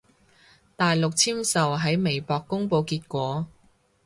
[0.75, 3.45] 大陸簽售喺微博公佈結果